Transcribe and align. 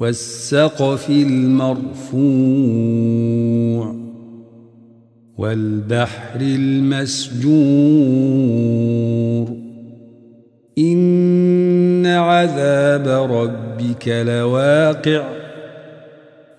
والسقف 0.00 1.10
المرفوع 1.10 2.18
والبحر 5.38 6.40
المسجور 6.40 7.48
إن 10.78 12.06
عذاب 12.06 13.08
ربك 13.08 14.08
لواقع 14.08 15.24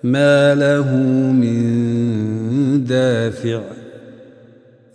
ما 0.04 0.54
له 0.54 0.96
من 1.32 2.84
دافع 2.84 3.60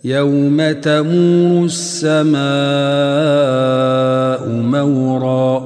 يوم 0.04 0.72
تمور 0.72 1.64
السماء 1.64 2.36
مورا 4.48 5.65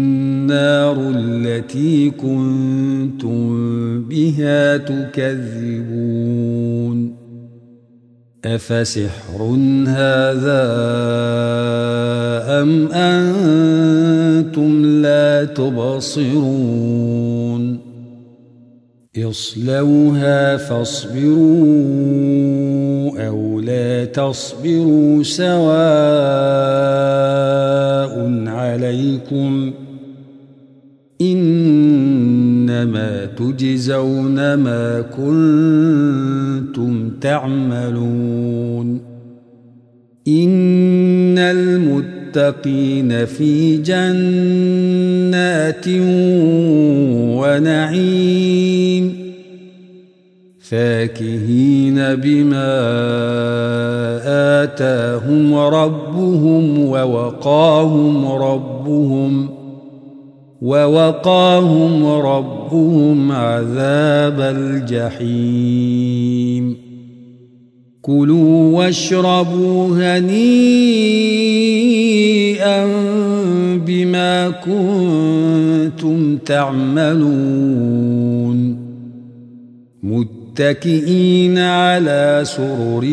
التي 1.15 2.09
كنتم 2.09 3.51
بها 4.03 4.77
تكذبون. 4.77 6.21
أفسحر 8.45 9.41
هذا 9.87 10.63
أم 12.61 12.87
أنتم 12.91 14.85
لا 14.85 15.45
تبصرون؟ 15.45 16.91
اصلوها 19.17 20.57
فاصبروا 20.57 22.01
أو 23.27 23.59
لا 23.59 24.05
تصبروا 24.05 25.23
سواء 25.23 25.61
عليكم 28.47 29.73
إنما 32.81 33.25
تجزون 33.25 34.53
ما 34.53 35.01
كنتم 35.01 37.09
تعملون. 37.21 39.01
إن 40.27 41.37
المتقين 41.37 43.25
في 43.25 43.77
جنات 43.77 45.87
ونعيم. 47.37 49.21
فاكهين 50.59 51.95
بما 51.95 52.71
آتاهم 54.63 55.55
ربهم 55.55 56.79
ووقاهم 56.79 58.25
ربهم 58.25 59.60
ووقاهم 60.61 62.05
ربهم 62.05 63.31
عذاب 63.31 64.41
الجحيم. 64.41 66.11
كلوا 68.01 68.77
واشربوا 68.77 69.87
هنيئا 69.87 70.21
بما 73.75 74.49
كنتم 74.49 76.37
تعملون. 76.37 78.11
متكئين 80.03 81.57
على 81.57 82.41
سرر 82.43 83.05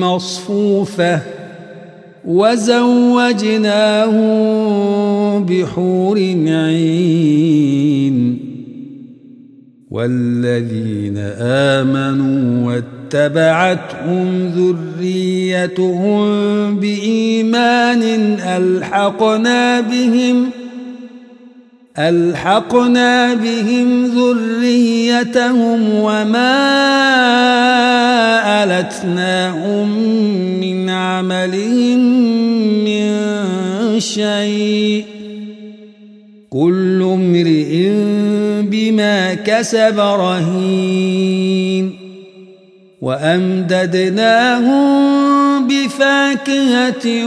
مصفوفة. 0.00 1.39
وزوجناهم 2.24 3.80
بحور 5.44 6.18
عين. 6.46 7.60
والذين 9.90 11.18
آمنوا 11.40 12.66
واتبعتهم 12.66 14.46
ذريتهم 14.46 16.20
بإيمان 16.76 18.02
ألحقنا 18.40 19.80
بهم 19.80 20.50
ۖ 20.50 20.69
ألحقنا 22.08 23.34
بهم 23.34 24.04
ذريتهم 24.04 25.94
وما 25.94 26.56
ألتناهم 28.64 29.98
من 30.60 30.90
عملهم 30.90 31.98
من 32.84 33.10
شيء. 34.00 35.04
كل 36.50 37.02
امرئ 37.02 37.88
بما 38.62 39.34
كسب 39.34 40.00
رهين. 40.00 41.90
وأمددناهم 43.00 44.80
بفاكهة 45.68 47.26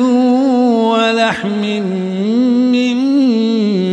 ولحم 0.89 1.63
مما 2.71 3.92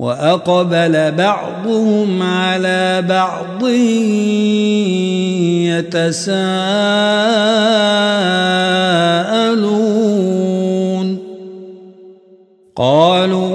وأقبل 0.00 1.12
بعضهم 1.12 2.22
على 2.22 3.04
بعض 3.08 3.68
يتساءلون. 5.68 6.60
قالوا 12.76 13.50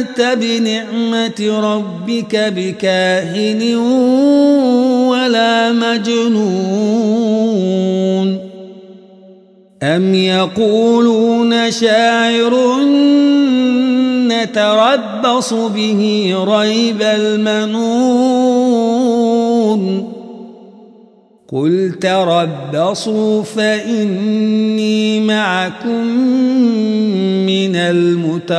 أنت 0.00 0.38
بنعمة 0.40 1.40
ربك 1.60 2.36
بكاهن 2.56 3.76
ولا 5.10 5.72
مجنون. 5.72 7.20
أم 9.82 10.14
يقولون 10.14 11.70
شاعر 11.70 12.76
نتربص 14.28 15.52
به 15.52 16.34
ريب 16.48 17.02
المنون؟ 17.02 18.39
قل 21.52 21.92
تربصوا 22.00 23.42
فإني 23.42 25.20
معكم 25.20 26.06
من 27.46 27.76
المتربصين 27.76 28.50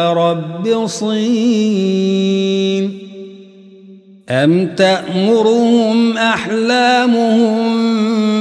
أم 4.30 4.68
تأمرهم 4.76 6.18
أحلامهم 6.18 7.66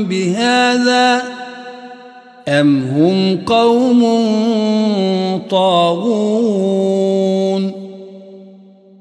بهذا 0.04 1.22
أم 2.48 2.82
هم 2.82 3.38
قوم 3.46 4.02
طاغون 5.50 6.90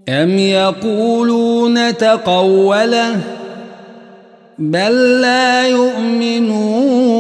أم 0.10 0.40
يقولون 0.40 1.98
تقوله 1.98 3.39
بل 4.60 5.22
لا 5.22 5.68
يؤمنون. 5.68 7.20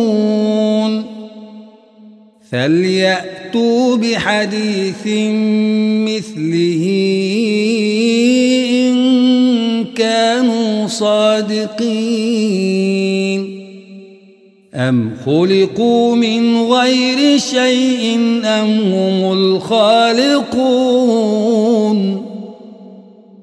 فليأتوا 2.52 3.96
بحديث 3.96 5.08
مثله 6.08 6.86
إن 8.70 9.86
كانوا 9.86 10.88
صادقين. 10.88 12.10
أم 14.76 15.12
خلقوا 15.26 16.16
من 16.16 16.62
غير 16.62 17.38
شيء 17.38 18.16
أم 18.46 18.70
هم 18.94 19.34
الخالقون؟ 19.34 20.70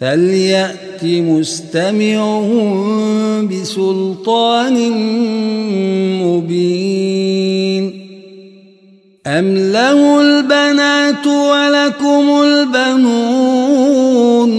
فليأت 0.00 1.04
مستمعهم 1.04 2.68
بسلطان 3.48 4.92
مبين. 6.22 7.84
أم 9.26 9.56
له 9.56 10.20
البنات 10.20 11.26
ولكم 11.26 12.42
البنون؟ 12.42 14.50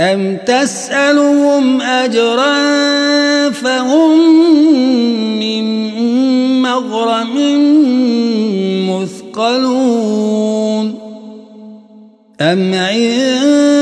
أم 0.00 0.36
تسألهم 0.46 1.80
أجرا 1.80 2.60
فهم 3.50 4.18
من 5.38 5.64
مغرم 6.62 7.34
مثقلون؟ 8.90 10.94
أم 12.40 12.74
الغيب 12.74 13.81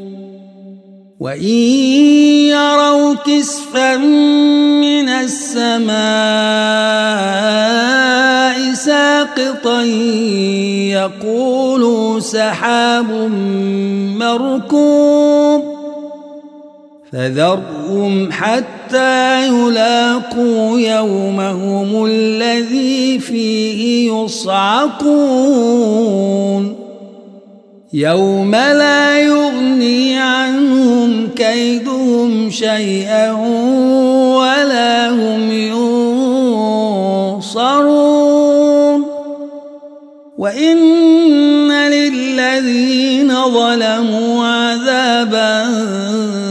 وإن 1.21 1.57
يروا 2.49 3.13
كسفا 3.13 3.97
من 3.97 5.09
السماء 5.09 5.93
ساقطا 8.73 9.81
يقولوا 10.89 12.19
سحاب 12.19 13.11
مركوب 14.17 15.63
فذرهم 17.11 18.31
حتى 18.31 19.47
يلاقوا 19.47 20.79
يومهم 20.79 22.05
الذي 22.05 23.19
فيه 23.19 24.11
يصعقون 24.13 25.61
يوم 27.93 28.51
لا 28.55 29.19
يغني 29.19 29.50
كيدهم 31.51 32.49
شيئا 32.49 33.31
ولا 34.41 35.09
هم 35.09 35.51
ينصرون. 37.41 37.91
وإن 40.37 41.71
للذين 41.71 43.29
ظلموا 43.29 44.45
عذابا 44.45 45.65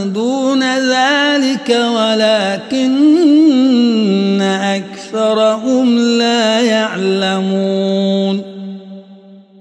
دون 0.04 0.62
ذلك 0.62 1.69
ولكن 1.97 2.90
أكثرهم 4.42 5.99
لا 5.99 6.61
يعلمون. 6.61 7.70